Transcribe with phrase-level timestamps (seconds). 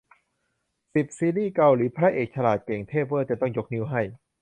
[0.93, 4.01] สิบ ซีรีส์เกาหลีพระเอกฉลาด เก่งเทพเว่อร์ จนต้องยกนิ้วให้